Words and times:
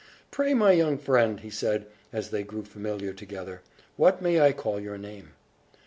"Pray, 0.31 0.55
my 0.55 0.71
young 0.71 0.97
friend," 0.97 1.39
said 1.53 1.81
he, 1.81 1.87
as 2.17 2.31
they 2.31 2.41
grew 2.41 2.63
familiar 2.65 3.13
together, 3.13 3.61
"what 3.97 4.19
may 4.19 4.41
I 4.41 4.51
call 4.51 4.79
your 4.79 4.97
name?" 4.97 5.33